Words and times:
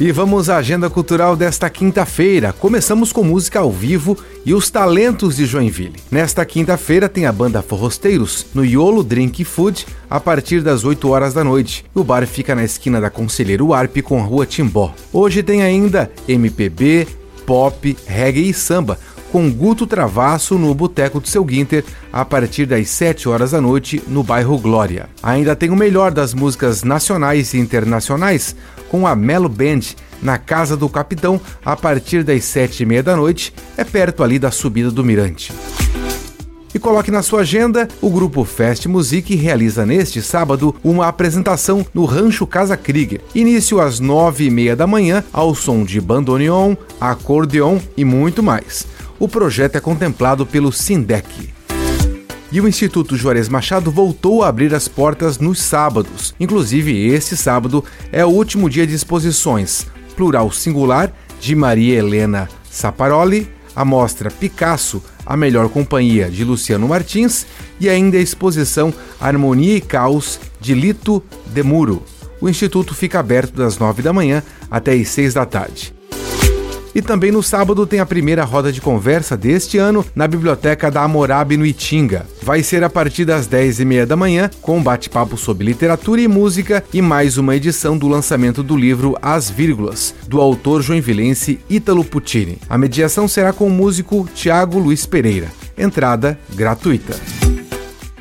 E 0.00 0.10
vamos 0.10 0.50
à 0.50 0.56
agenda 0.56 0.90
cultural 0.90 1.36
desta 1.36 1.70
quinta-feira. 1.70 2.52
Começamos 2.52 3.12
com 3.12 3.22
música 3.22 3.60
ao 3.60 3.70
vivo 3.70 4.18
e 4.44 4.52
os 4.52 4.68
talentos 4.68 5.36
de 5.36 5.46
Joinville. 5.46 6.00
Nesta 6.10 6.44
quinta-feira 6.44 7.08
tem 7.08 7.26
a 7.26 7.32
banda 7.32 7.62
Forrosteiros 7.62 8.44
no 8.52 8.64
Iolo 8.64 9.04
Drink 9.04 9.44
Food 9.44 9.86
a 10.10 10.18
partir 10.18 10.62
das 10.62 10.84
8 10.84 11.08
horas 11.08 11.32
da 11.32 11.44
noite. 11.44 11.84
O 11.94 12.02
bar 12.02 12.26
fica 12.26 12.56
na 12.56 12.64
esquina 12.64 13.00
da 13.00 13.08
Conselheiro 13.08 13.72
Arpe 13.72 14.02
com 14.02 14.20
a 14.20 14.24
Rua 14.24 14.44
Timbó. 14.44 14.92
Hoje 15.12 15.44
tem 15.44 15.62
ainda 15.62 16.10
MPB, 16.26 17.06
pop, 17.46 17.96
reggae 18.04 18.48
e 18.48 18.52
samba 18.52 18.98
com 19.34 19.50
Guto 19.50 19.84
Travasso 19.84 20.56
no 20.56 20.72
Boteco 20.72 21.18
do 21.18 21.26
Seu 21.26 21.44
Guinter 21.44 21.84
a 22.12 22.24
partir 22.24 22.66
das 22.66 22.88
7 22.88 23.28
horas 23.28 23.50
da 23.50 23.60
noite 23.60 24.00
no 24.06 24.22
bairro 24.22 24.56
Glória. 24.56 25.08
Ainda 25.20 25.56
tem 25.56 25.70
o 25.70 25.76
melhor 25.76 26.12
das 26.12 26.32
músicas 26.32 26.84
nacionais 26.84 27.52
e 27.52 27.58
internacionais 27.58 28.54
com 28.94 29.08
a 29.08 29.16
Melo 29.16 29.48
Band 29.48 29.80
na 30.22 30.38
Casa 30.38 30.76
do 30.76 30.88
Capitão 30.88 31.40
a 31.64 31.74
partir 31.74 32.22
das 32.22 32.44
sete 32.44 32.84
e 32.84 32.86
meia 32.86 33.02
da 33.02 33.16
noite, 33.16 33.52
é 33.76 33.82
perto 33.82 34.22
ali 34.22 34.38
da 34.38 34.52
subida 34.52 34.88
do 34.88 35.02
Mirante. 35.02 35.52
E 36.72 36.78
coloque 36.78 37.10
na 37.10 37.20
sua 37.20 37.40
agenda, 37.40 37.88
o 38.00 38.08
grupo 38.08 38.44
Fest 38.44 38.86
Music 38.86 39.34
realiza 39.34 39.84
neste 39.84 40.22
sábado 40.22 40.76
uma 40.84 41.08
apresentação 41.08 41.84
no 41.92 42.04
Rancho 42.04 42.46
Casa 42.46 42.76
Krieger. 42.76 43.20
Início 43.34 43.80
às 43.80 43.98
nove 43.98 44.44
e 44.44 44.50
meia 44.50 44.76
da 44.76 44.86
manhã, 44.86 45.24
ao 45.32 45.56
som 45.56 45.82
de 45.82 46.00
bandoneon, 46.00 46.76
acordeon 47.00 47.80
e 47.96 48.04
muito 48.04 48.44
mais. 48.44 48.86
O 49.18 49.26
projeto 49.26 49.74
é 49.74 49.80
contemplado 49.80 50.46
pelo 50.46 50.70
Sindec 50.70 51.52
e 52.54 52.60
o 52.60 52.68
Instituto 52.68 53.16
Juarez 53.16 53.48
Machado 53.48 53.90
voltou 53.90 54.44
a 54.44 54.48
abrir 54.48 54.72
as 54.76 54.86
portas 54.86 55.40
nos 55.40 55.60
sábados. 55.60 56.32
Inclusive, 56.38 57.08
este 57.08 57.36
sábado 57.36 57.84
é 58.12 58.24
o 58.24 58.28
último 58.28 58.70
dia 58.70 58.86
de 58.86 58.94
exposições, 58.94 59.88
plural 60.14 60.52
singular, 60.52 61.12
de 61.40 61.52
Maria 61.56 61.98
Helena 61.98 62.48
Saparoli, 62.70 63.50
a 63.74 63.84
mostra 63.84 64.30
Picasso, 64.30 65.02
a 65.26 65.36
melhor 65.36 65.68
companhia, 65.68 66.30
de 66.30 66.44
Luciano 66.44 66.86
Martins, 66.86 67.44
e 67.80 67.88
ainda 67.88 68.18
a 68.18 68.20
exposição 68.20 68.94
Harmonia 69.20 69.76
e 69.76 69.80
Caos, 69.80 70.38
de 70.60 70.74
Lito 70.74 71.20
Demuro. 71.46 72.04
O 72.40 72.48
Instituto 72.48 72.94
fica 72.94 73.18
aberto 73.18 73.54
das 73.54 73.78
9 73.78 74.00
da 74.00 74.12
manhã 74.12 74.44
até 74.70 74.92
as 74.92 75.08
6 75.08 75.34
da 75.34 75.44
tarde. 75.44 75.93
E 76.94 77.02
também 77.02 77.32
no 77.32 77.42
sábado 77.42 77.86
tem 77.86 77.98
a 77.98 78.06
primeira 78.06 78.44
roda 78.44 78.70
de 78.70 78.80
conversa 78.80 79.36
deste 79.36 79.78
ano 79.78 80.04
na 80.14 80.28
Biblioteca 80.28 80.90
da 80.90 81.02
Hammurabi 81.02 81.56
no 81.56 81.66
Itinga. 81.66 82.26
Vai 82.42 82.62
ser 82.62 82.84
a 82.84 82.90
partir 82.90 83.24
das 83.24 83.48
10h30 83.48 84.06
da 84.06 84.16
manhã, 84.16 84.48
com 84.62 84.82
bate-papo 84.82 85.36
sobre 85.36 85.64
literatura 85.64 86.20
e 86.20 86.28
música 86.28 86.84
e 86.92 87.02
mais 87.02 87.36
uma 87.36 87.56
edição 87.56 87.98
do 87.98 88.06
lançamento 88.06 88.62
do 88.62 88.76
livro 88.76 89.16
As 89.20 89.50
Vírgulas, 89.50 90.14
do 90.28 90.40
autor 90.40 90.82
joinvilense 90.82 91.58
Ítalo 91.68 92.04
Puccini. 92.04 92.58
A 92.68 92.78
mediação 92.78 93.26
será 93.26 93.52
com 93.52 93.66
o 93.66 93.70
músico 93.70 94.28
Tiago 94.34 94.78
Luiz 94.78 95.04
Pereira. 95.04 95.48
Entrada 95.76 96.38
gratuita 96.54 97.14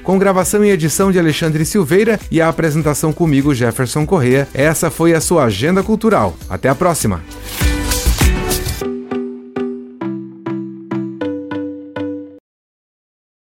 com 0.03 0.19
gravação 0.19 0.63
e 0.65 0.69
edição 0.69 1.11
de 1.11 1.17
Alexandre 1.17 1.65
Silveira 1.65 2.19
e 2.29 2.41
a 2.41 2.49
apresentação 2.49 3.13
comigo, 3.13 3.55
Jefferson 3.55 4.05
Correa. 4.05 4.47
Essa 4.53 4.91
foi 4.91 5.13
a 5.13 5.21
sua 5.21 5.45
agenda 5.45 5.81
cultural. 5.81 6.35
Até 6.49 6.67
a 6.67 6.75
próxima! 6.75 7.23